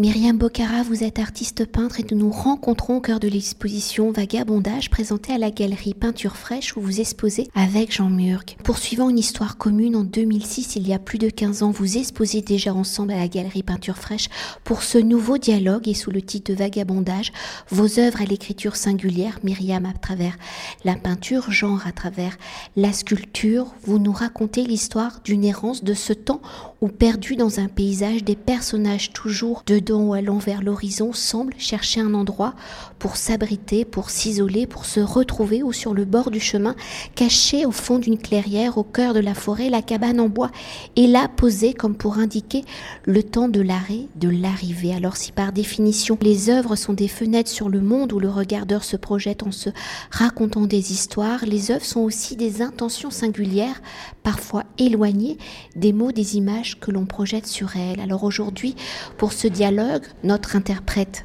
[0.00, 4.88] Myriam Bocara, vous êtes artiste peintre et nous nous rencontrons au cœur de l'exposition Vagabondage
[4.88, 8.44] présentée à la galerie Peinture Fraîche où vous exposez avec Jean Murg.
[8.64, 12.40] Poursuivant une histoire commune en 2006, il y a plus de 15 ans, vous exposez
[12.40, 14.30] déjà ensemble à la galerie Peinture Fraîche
[14.64, 17.30] pour ce nouveau dialogue et sous le titre de Vagabondage,
[17.68, 20.38] vos œuvres à l'écriture singulière, Myriam à travers
[20.82, 22.38] la peinture, genre à travers
[22.74, 26.40] la sculpture, vous nous racontez l'histoire d'une errance de ce temps
[26.80, 32.00] où perdu dans un paysage, des personnages toujours dedans ou allant vers l'horizon semblent chercher
[32.00, 32.54] un endroit
[32.98, 36.74] pour s'abriter, pour s'isoler, pour se retrouver ou sur le bord du chemin,
[37.14, 40.50] caché au fond d'une clairière, au cœur de la forêt, la cabane en bois
[40.96, 42.64] est là posée comme pour indiquer
[43.04, 44.94] le temps de l'arrêt, de l'arrivée.
[44.94, 48.84] Alors si par définition les œuvres sont des fenêtres sur le monde où le regardeur
[48.84, 49.70] se projette en se
[50.10, 53.80] racontant des histoires, les œuvres sont aussi des intentions singulières,
[54.22, 55.38] parfois éloignées
[55.76, 58.00] des mots, des images que l'on projette sur elles.
[58.00, 58.76] Alors aujourd'hui,
[59.16, 59.79] pour ce dialogue,
[60.22, 61.24] notre interprète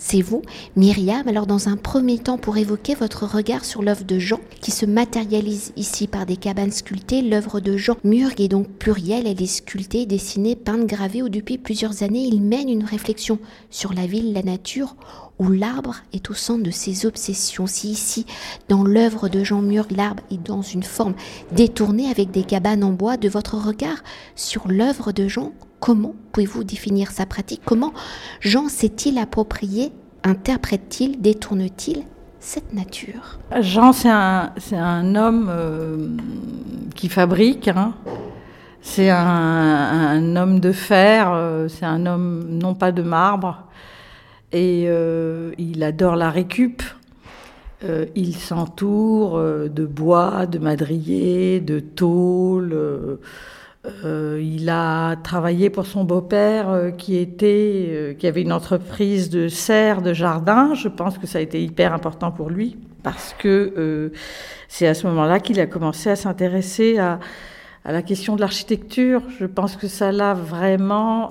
[0.00, 0.42] c'est vous,
[0.76, 1.26] Myriam.
[1.26, 4.86] Alors dans un premier temps, pour évoquer votre regard sur l'œuvre de Jean, qui se
[4.86, 9.46] matérialise ici par des cabanes sculptées, l'œuvre de Jean Murg est donc plurielle, elle est
[9.46, 14.32] sculptée, dessinée, peinte, gravée, où depuis plusieurs années, il mène une réflexion sur la ville,
[14.32, 14.94] la nature,
[15.40, 17.66] où l'arbre est au centre de ses obsessions.
[17.66, 18.24] Si ici,
[18.68, 21.14] dans l'œuvre de Jean Murg, l'arbre est dans une forme
[21.50, 24.04] détournée avec des cabanes en bois, de votre regard
[24.36, 27.62] sur l'œuvre de Jean, Comment pouvez-vous définir sa pratique?
[27.64, 27.92] Comment
[28.40, 29.92] Jean s'est-il approprié,
[30.24, 32.04] interprète-t-il, détourne-t-il?
[32.40, 36.08] Cette nature Jean, c'est un, homme euh,
[36.94, 37.68] qui fabrique.
[37.68, 37.94] Hein.
[38.80, 43.64] C'est un, homme de fer, euh, c'est un homme non pas de marbre.
[44.52, 46.82] Et euh, il adore la récup.
[48.14, 53.18] il s'entoure de bois, de madriers, de tôle
[53.86, 59.30] euh, il a travaillé pour son beau-père euh, qui était, euh, qui avait une entreprise
[59.30, 60.74] de serre de jardin.
[60.74, 64.12] Je pense que ça a été hyper important pour lui parce que
[64.66, 67.20] c'est à ce moment-là qu'il a commencé à s'intéresser à,
[67.84, 69.22] la question de l'architecture.
[69.38, 71.30] Je pense que ça l'a vraiment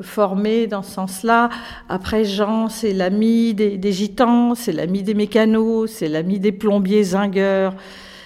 [0.00, 1.50] formé dans ce sens-là.
[1.90, 7.04] Après Jean, c'est l'ami des, des, gitans, c'est l'ami des mécanos, c'est l'ami des plombiers
[7.04, 7.74] zingueurs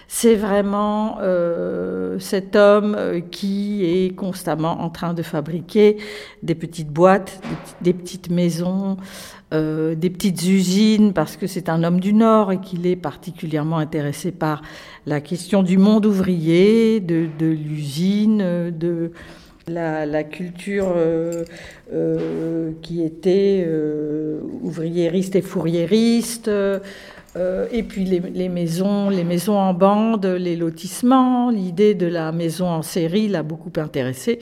[0.08, 5.96] c'est vraiment euh, cet homme euh, qui est constamment en train de fabriquer
[6.42, 7.40] des petites boîtes,
[7.80, 8.98] des, petites maisons,
[9.52, 13.78] euh, des petites usines, parce que c'est un homme du Nord et qu'il est particulièrement
[13.78, 14.62] intéressé par
[15.06, 19.10] la question du monde ouvrier, de, l'usine, de
[19.66, 20.94] la, culture
[22.82, 23.68] qui était
[24.62, 26.48] ouvriériste et fourriériste.
[27.36, 32.68] Euh, et puis les, maisons, les maisons en bande, les lotissements, l'idée de la maison
[32.68, 34.38] en série l'a beaucoup intéressé.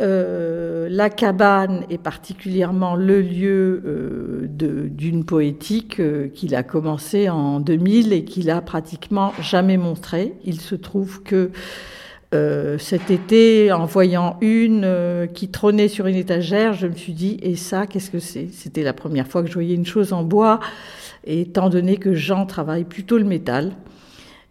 [0.00, 6.00] Euh, la cabane est particulièrement le lieu euh, d'une poétique
[6.34, 10.34] qu'il a commencé en 2000 et qu'il a pratiquement jamais montré.
[10.44, 11.50] Il se trouve que
[12.78, 17.56] cet été, en voyant une qui trônait sur une étagère, je me suis dit, et
[17.56, 18.48] ça, qu'est-ce que c'est?
[18.52, 20.60] C'était la première fois que je voyais une chose en bois
[21.28, 23.72] étant donné que Jean travaille plutôt le métal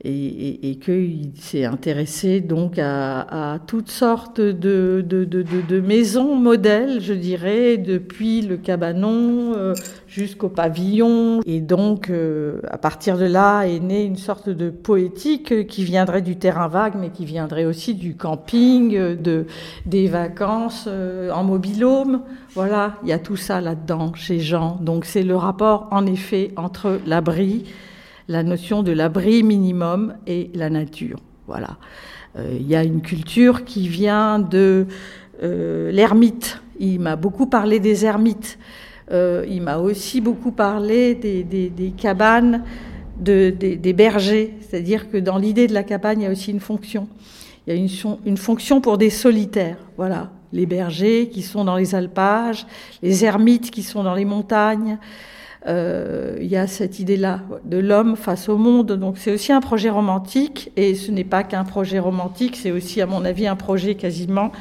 [0.03, 8.57] et, qu'il s'est intéressé donc à, toutes sortes de, maisons modèles, je dirais, depuis le
[8.57, 9.73] cabanon euh,
[10.07, 11.41] jusqu'au pavillon.
[11.45, 16.21] Et donc, euh, à partir de là, est née une sorte de poétique qui viendrait
[16.21, 19.45] du terrain vague, mais qui viendrait aussi du camping, de,
[19.85, 22.21] des vacances euh, en mobilhome.
[22.53, 24.77] Voilà, il y a tout ça là-dedans chez Jean.
[24.81, 27.65] Donc, c'est le rapport, en effet, entre l'abri,
[28.27, 31.19] la notion de l'abri minimum et la nature.
[31.47, 31.77] Voilà.
[32.37, 34.85] Euh, il y a une culture qui vient de
[35.43, 36.61] euh, l'ermite.
[36.79, 38.59] Il m'a beaucoup parlé des ermites.
[39.11, 42.63] Euh, il m'a aussi beaucoup parlé des, cabanes,
[43.19, 44.53] des, bergers.
[44.61, 47.07] C'est-à-dire que dans l'idée de la cabane, il y a aussi une fonction.
[47.65, 47.89] Il y a une,
[48.25, 49.77] une fonction pour des solitaires.
[49.95, 50.31] Voilà.
[50.53, 52.65] Les bergers qui sont dans les alpages,
[53.01, 54.97] les ermites qui sont dans les montagnes.
[55.65, 58.91] Euh, il y a cette idée-là de l'homme face au monde.
[58.93, 63.01] Donc c'est aussi un projet romantique, et ce n'est pas qu'un projet romantique, c'est aussi,
[63.01, 64.51] à mon avis, un projet quasiment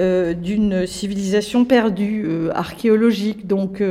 [0.00, 3.46] euh, d'une civilisation perdue, euh, archéologique.
[3.46, 3.82] Donc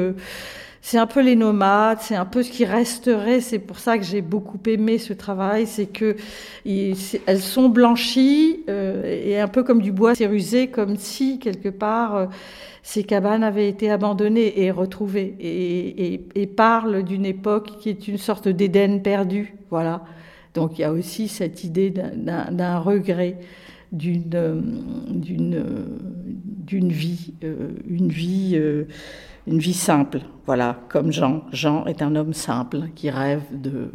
[0.85, 3.39] c'est un peu les nomades, c'est un peu ce qui resterait.
[3.39, 6.17] C'est pour ça que j'ai beaucoup aimé ce travail, c'est que
[6.65, 12.27] elles sont blanchies et un peu comme du bois rusé, comme si quelque part
[12.83, 18.17] ces cabanes avaient été abandonnées et retrouvées et, et, parlent d'une époque qui est une
[18.17, 19.55] sorte d'Éden perdu.
[19.69, 20.01] Voilà.
[20.53, 23.37] Donc il y a aussi cette idée d'un regret,
[23.93, 24.25] d'une
[26.63, 27.33] d'une vie,
[27.87, 28.59] une vie,
[29.47, 30.21] une vie simple.
[30.45, 31.43] Voilà, comme Jean.
[31.51, 33.91] Jean est un homme simple qui rêve de,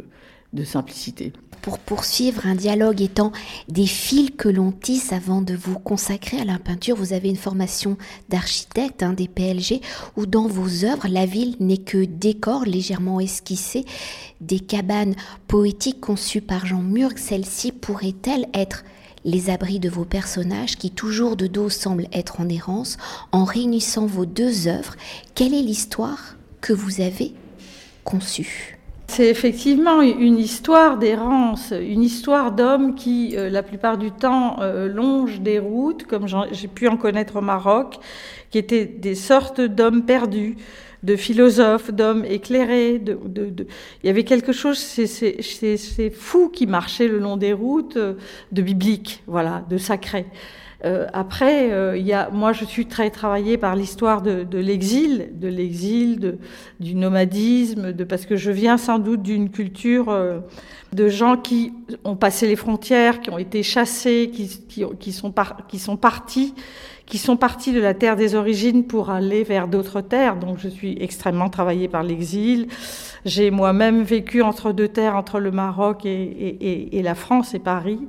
[0.53, 1.33] de simplicité.
[1.69, 3.31] Pour poursuivre un dialogue étant
[3.67, 7.35] des fils que l'on tisse avant de vous consacrer à la peinture, vous avez une
[7.35, 7.95] formation
[8.27, 9.79] d'architecte, hein, des PLG,
[10.17, 13.85] où dans vos œuvres, la ville n'est que décor légèrement esquissé,
[14.41, 15.13] des cabanes
[15.47, 17.19] poétiques conçues par Jean Murg.
[17.19, 18.83] Celles-ci pourraient-elles être
[19.23, 22.97] les abris de vos personnages qui toujours de dos semblent être en errance,
[23.31, 24.95] en réunissant vos deux œuvres,
[25.35, 27.31] quelle est l'histoire que vous avez
[28.03, 28.78] conçue?
[29.09, 34.87] C'est effectivement une histoire d'errance, une histoire d'hommes qui, euh, la plupart du temps, euh,
[34.87, 37.97] longent des routes, comme j'ai pu en connaître au Maroc,
[38.51, 40.57] qui étaient des sortes d'hommes perdus,
[41.01, 42.99] de philosophes, d'hommes éclairés.
[42.99, 43.17] De,
[44.03, 48.13] Il y avait quelque chose, c'est fou qui marchait le long des routes, euh,
[48.51, 50.27] de biblique, voilà, de sacré.
[50.85, 55.31] Euh, après, euh, y a, moi, je suis très travaillée par l'histoire de, de l'exil,
[55.33, 56.37] de l'exil,
[56.79, 60.39] du nomadisme, de, parce que je viens sans doute d'une culture euh,
[60.93, 61.73] de gens qui
[62.05, 65.97] ont passé les frontières, qui ont été chassés, qui, qui, qui sont, par, qui sont
[65.97, 66.53] partis,
[67.05, 70.37] qui sont partis de la terre des origines pour aller vers d'autres terres.
[70.37, 72.67] Donc, je suis extrêmement travaillée par l'exil.
[73.25, 77.59] J'ai moi-même vécu entre deux terres, entre le Maroc et, et, et la France et
[77.59, 77.99] Paris.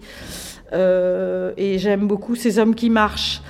[0.72, 3.43] Euh, et j'aime beaucoup ces hommes qui marchent.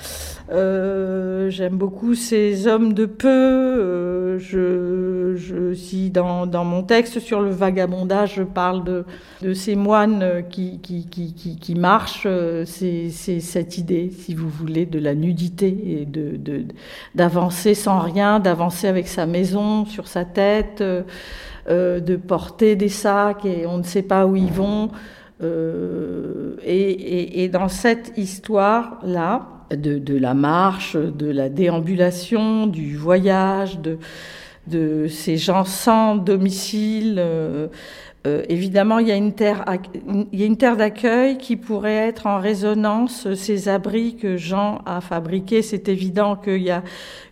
[0.53, 3.29] Euh, j'aime beaucoup ces hommes de peu.
[3.29, 9.05] Euh, je, je, si dans, dans, mon texte sur le vagabondage, je parle de,
[9.43, 12.27] de ces moines qui, qui, qui, qui, marchent,
[12.65, 16.65] c'est cette idée, si vous voulez, de la nudité et de
[17.15, 20.83] d'avancer sans rien, d'avancer avec sa maison sur sa tête,
[21.69, 24.91] euh, de porter des sacs et on ne sait pas où ils vont.
[25.43, 33.99] Euh, et, dans cette histoire-là, de, la marche, de la déambulation, du voyage, de,
[34.67, 37.69] de ces gens sans domicile, euh,
[38.27, 39.65] euh, évidemment, il y a une terre,
[40.77, 45.63] d'accueil qui pourrait être en résonance ces abris que Jean a fabriqués.
[45.63, 46.83] C'est évident qu'il y a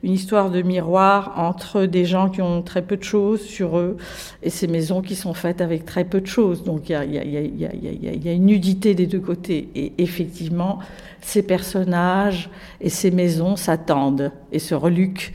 [0.02, 3.98] une histoire de miroir entre des gens qui ont très peu de choses sur eux
[4.42, 6.64] et ces maisons qui sont faites avec très peu de choses.
[6.64, 9.68] Donc il y il y a une nudité des deux côtés.
[9.74, 10.78] Et effectivement,
[11.20, 12.48] ces personnages
[12.80, 15.34] et ces maisons s'attendent et se reluquent.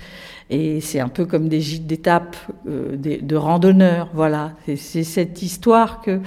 [0.54, 4.10] Et c'est un peu comme des gîtes d'étape euh, de randonneurs.
[4.14, 6.20] Voilà, c'est cette histoire que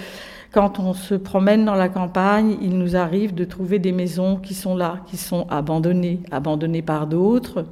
[0.52, 4.54] quand on se promène dans la campagne, il nous arrive de trouver des maisons qui
[4.54, 7.66] sont là, qui sont abandonnées, abandonnées par d'autres,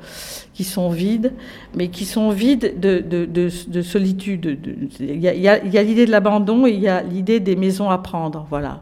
[0.52, 1.32] qui sont vides,
[1.74, 4.58] mais qui sont vides de, de, de, de solitude.
[5.00, 7.98] Il y a, a l'idée de l'abandon et il y a l'idée des maisons à
[7.98, 8.46] prendre.
[8.48, 8.80] Voilà.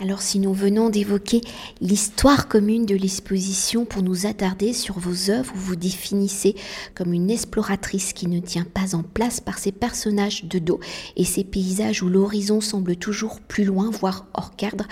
[0.00, 1.40] Alors si nous venons d'évoquer
[1.80, 6.54] l'histoire commune de l'exposition pour nous attarder sur vos œuvres, vous vous définissez
[6.94, 10.78] comme une exploratrice qui ne tient pas en place par ses personnages de dos
[11.16, 14.86] et ces paysages où l'horizon semble toujours plus loin, voire hors cadre,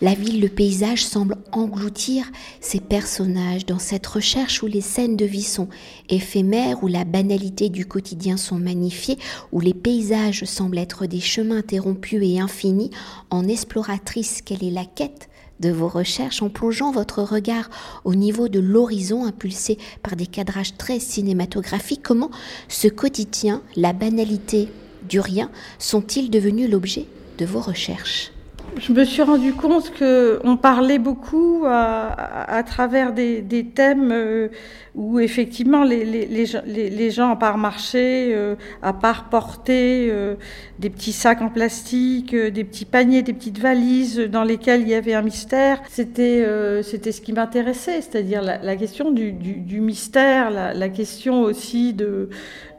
[0.00, 2.30] la ville, le paysage semble engloutir
[2.60, 5.68] ces personnages dans cette recherche où les scènes de vie sont
[6.08, 9.18] éphémères, où la banalité du quotidien sont magnifiées,
[9.50, 12.90] où les paysages semblent être des chemins interrompus et infinis,
[13.30, 15.28] en exploratrice quelle est la quête
[15.60, 17.70] de vos recherches en plongeant votre regard
[18.04, 22.02] au niveau de l'horizon impulsé par des cadrages très cinématographiques.
[22.02, 22.30] Comment
[22.68, 24.68] ce quotidien, la banalité
[25.08, 27.06] du rien, sont-ils devenus l'objet
[27.38, 28.31] de vos recherches?
[28.78, 34.48] Je me suis rendu compte qu'on parlait beaucoup à, travers des, thèmes euh,
[34.94, 40.34] où effectivement les, les, les, gens, à part marcher, euh, à part porter euh,
[40.78, 44.94] des petits sacs en plastique, des petits paniers, des petites valises dans lesquelles il y
[44.94, 46.46] avait un mystère, c'était
[46.82, 52.30] c'était ce qui m'intéressait, c'est-à-dire la, question du, du, mystère, la, la, question aussi de,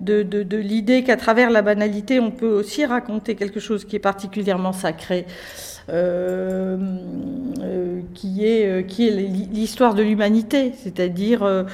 [0.01, 3.95] de, de, de l'idée qu'à travers la banalité, on peut aussi raconter quelque chose qui
[3.95, 5.25] est particulièrement sacré.
[5.89, 6.77] Euh,
[7.59, 11.65] euh, qui est, euh, qui est l'histoire de l'humanité, c'est-à-dire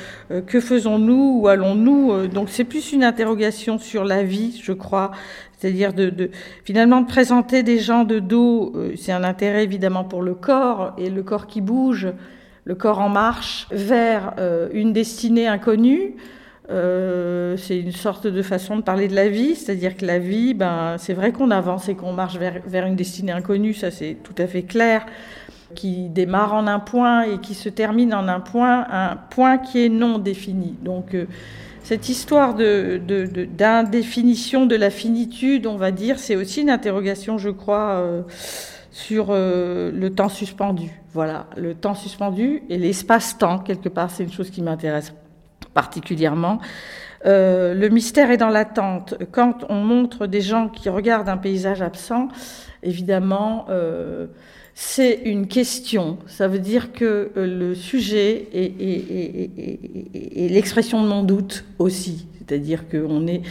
[0.48, 5.12] que faisons-nous, où allons-nous Donc c'est plus une interrogation sur la vie, je crois,
[5.58, 6.32] c'est-à-dire de, de,
[6.64, 11.10] finalement de présenter des gens de dos, c'est un intérêt évidemment pour le corps, et
[11.10, 12.08] le corps qui bouge,
[12.64, 14.34] le corps en marche vers
[14.74, 16.16] une destinée inconnue.
[16.70, 20.54] Euh, c'est une sorte de façon de parler de la vie, c'est-à-dire que la vie,
[20.54, 24.18] ben, c'est vrai qu'on avance et qu'on marche vers, vers, une destinée inconnue, ça c'est
[24.24, 25.08] tout à fait clair,
[25.74, 29.84] qui démarre en un point et qui se termine en un point, un point qui
[29.84, 30.76] est non défini.
[30.84, 31.26] Donc euh,
[31.82, 37.94] cette histoire d'indéfinition de, la finitude, on va dire, c'est aussi une interrogation, je crois,
[37.94, 38.22] euh,
[38.92, 40.92] sur le temps suspendu.
[41.14, 45.14] Voilà, le temps suspendu et l'espace-temps, quelque part, c'est une chose qui m'intéresse
[45.74, 46.60] particulièrement.
[47.26, 49.16] le mystère est dans l'attente.
[49.32, 52.30] Quand on montre des gens qui regardent un paysage absent,
[52.84, 53.68] évidemment,
[54.82, 56.20] c'est une question.
[56.26, 58.70] Ça veut dire que le sujet est,
[60.50, 62.28] l'expression de mon doute aussi.
[62.38, 63.42] C'est-à-dire qu'on est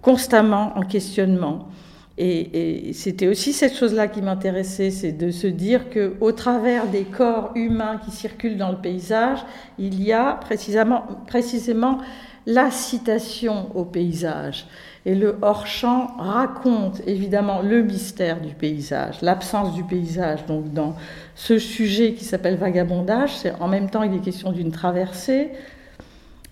[0.00, 1.68] constamment en questionnement.
[2.16, 7.02] Et, c'était aussi cette chose-là qui m'intéressait, c'est de se dire que au travers des
[7.02, 9.40] corps humains qui circulent dans le paysage,
[9.78, 11.98] il y a précisément, précisément
[12.46, 14.66] la citation au paysage.
[15.06, 20.46] Et le hors-champ raconte évidemment le mystère du paysage, l'absence du paysage.
[20.46, 20.94] Donc dans
[21.34, 25.50] ce sujet qui s'appelle vagabondage, c'est en même temps il est question d'une traversée,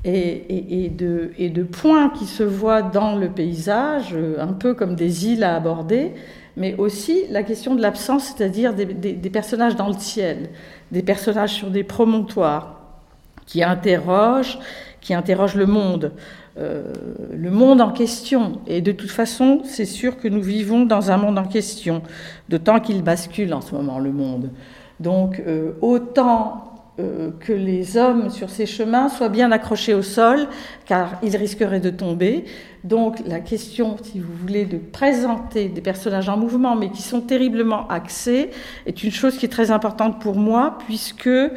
[0.04, 5.54] et, de, points qui se voient dans le paysage, un peu comme des îles à
[5.54, 6.12] aborder,
[6.56, 10.50] mais aussi la question de l'absence, c'est-à-dire des, personnages dans le ciel,
[10.90, 12.80] des personnages sur des promontoires
[13.46, 14.58] qui interrogent,
[15.00, 16.12] qui interrogent le monde,
[16.58, 16.92] euh,
[17.32, 18.60] le monde en question.
[18.66, 22.02] Et de toute façon, c'est sûr que nous vivons dans un monde en question,
[22.48, 24.50] d'autant qu'il bascule en ce moment, le monde.
[25.00, 30.46] Donc, euh, autant euh, que les hommes sur ces chemins soient bien accrochés au sol,
[30.84, 32.44] car ils risqueraient de tomber.
[32.84, 37.22] Donc la question, si vous voulez, de présenter des personnages en mouvement, mais qui sont
[37.22, 38.50] terriblement axés,
[38.84, 41.50] est une chose qui est très importante pour moi, puisque euh,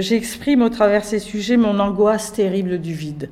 [0.00, 3.30] j'exprime au travers ces sujets mon angoisse terrible du vide.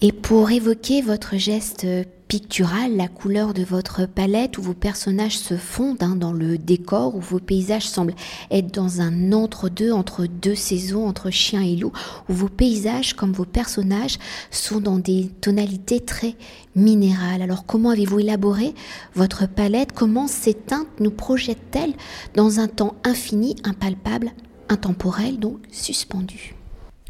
[0.00, 1.86] Et pour évoquer votre geste
[2.32, 7.14] picturale, la couleur de votre palette où vos personnages se fondent hein, dans le décor,
[7.14, 8.14] où vos paysages semblent
[8.50, 11.92] être dans un entre-deux, entre deux saisons, entre chien et loup,
[12.30, 14.18] où vos paysages, comme vos personnages,
[14.50, 16.34] sont dans des tonalités très
[16.74, 17.42] minérales.
[17.42, 18.74] Alors comment avez-vous élaboré
[19.14, 19.92] votre palette?
[19.92, 21.92] Comment ces teintes nous projettent-elles
[22.34, 24.30] dans un temps infini, impalpable,
[24.70, 26.54] intemporel, donc suspendu?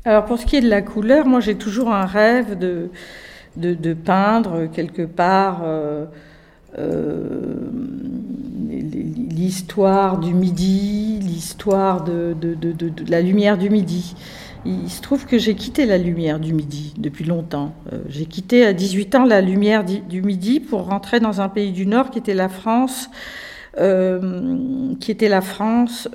[0.04, 2.90] Alors pour ce qui est de la couleur, moi j'ai toujours un rêve de
[3.56, 6.06] de, peindre quelque part euh,
[6.78, 7.56] euh,
[8.70, 12.36] l'histoire du midi, l'histoire de,
[13.08, 14.14] la lumière du midi.
[14.64, 17.74] Il se trouve que j'ai quitté la lumière du midi depuis longtemps.
[17.92, 21.72] Euh, j'ai quitté à 18 ans la lumière du midi pour rentrer dans un pays
[21.72, 23.10] du Nord qui était la France,
[23.76, 26.08] qui était la France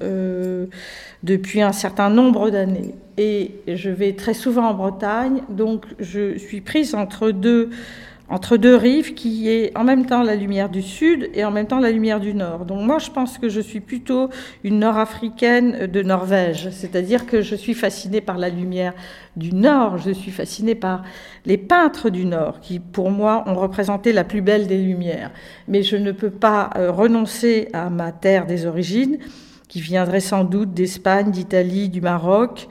[1.23, 2.93] depuis un certain nombre d'années.
[3.17, 7.71] Et je vais très souvent en Bretagne, donc je suis prise entre deux,
[8.29, 11.67] entre deux rives qui est en même temps la lumière du sud et en même
[11.67, 12.65] temps la lumière du nord.
[12.65, 14.29] Donc moi je pense que je suis plutôt
[14.63, 18.93] une nord-africaine de Norvège, c'est-à-dire que je suis fascinée par la lumière
[19.37, 21.03] du nord, je suis fascinée par
[21.45, 25.31] les peintres du nord qui pour moi ont représenté la plus belle des lumières.
[25.67, 29.17] Mais je ne peux pas euh, renoncer à ma terre des origines
[29.67, 32.67] qui viendrait sans doute d'Espagne, d'Italie, du Maroc.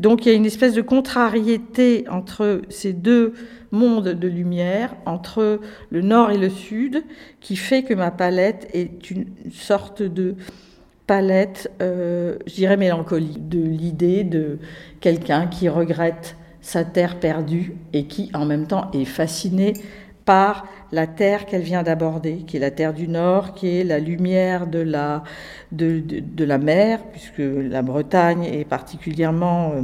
[0.00, 3.34] Donc il y a une espèce de contrariété entre ces deux
[3.72, 5.60] mondes de lumière, entre
[5.90, 7.04] le nord et le sud,
[7.40, 10.36] qui fait que ma palette est une sorte de
[11.06, 14.58] palette, euh, je dirais mélancolie, de l'idée de
[15.00, 19.72] quelqu'un qui regrette sa terre perdue et qui en même temps est fasciné
[20.24, 23.98] par la terre qu'elle vient d'aborder, qui est la terre du Nord, qui est la
[23.98, 25.24] lumière de la,
[25.72, 29.82] de, la mer, puisque la Bretagne est particulièrement euh,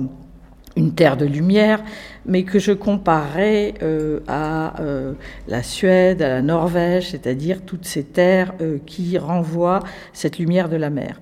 [0.77, 1.83] une terre de lumière,
[2.27, 5.15] mais que je comparais euh, à euh,
[5.49, 8.53] la Suède, à la Norvège, c'est-à-dire toutes ces terres
[8.85, 9.81] qui renvoient
[10.13, 11.19] cette lumière de la mer.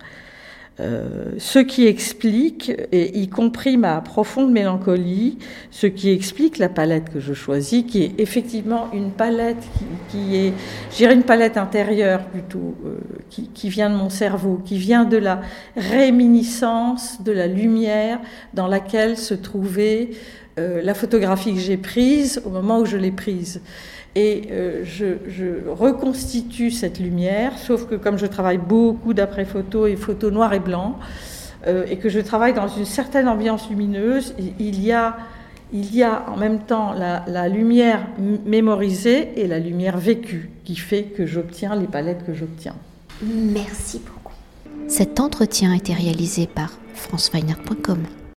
[0.81, 5.39] Euh, ce qui explique, et y compris ma profonde mélancolie,
[5.71, 9.63] ce qui explique la palette que je choisis, qui est effectivement une palette
[10.09, 10.53] qui, est,
[11.01, 12.99] une palette intérieure plutôt, euh,
[13.31, 15.43] qui, qui, vient de mon cerveau, qui vient de la
[15.77, 18.19] réminiscence de la lumière
[18.53, 20.11] dans laquelle se trouvait
[20.59, 23.61] euh, la photographie que j'ai prise au moment où je l'ai prise.
[24.15, 29.97] Et euh, je, reconstitue cette lumière, sauf que comme je travaille beaucoup d'après photo et
[29.97, 31.01] photo noir et blanc,
[31.67, 35.17] euh, et que je travaille dans une certaine ambiance lumineuse, il y a,
[36.29, 38.07] en même temps la, la lumière
[38.47, 42.77] mémorisée et la lumière vécue qui fait que j'obtiens les palettes que j'obtiens.
[43.23, 44.35] Merci beaucoup.
[44.87, 47.99] Cet entretien a été réalisé par franceweiner.com.